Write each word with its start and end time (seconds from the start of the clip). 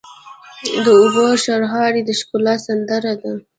د 0.83 0.85
اوبو 0.99 1.25
شرهاری 1.43 2.01
د 2.05 2.09
ښکلا 2.19 2.55
سندره 2.65 3.13
ده. 3.21 3.31